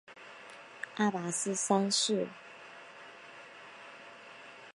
[0.95, 2.27] 阿拔斯三世。